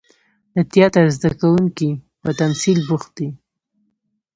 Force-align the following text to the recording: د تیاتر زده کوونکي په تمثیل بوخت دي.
د 0.55 0.57
تیاتر 0.73 1.05
زده 1.15 1.31
کوونکي 1.41 1.89
په 2.21 2.29
تمثیل 2.39 2.77
بوخت 2.87 3.11
دي. 3.17 3.29